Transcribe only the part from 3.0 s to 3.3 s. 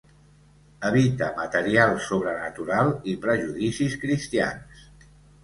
i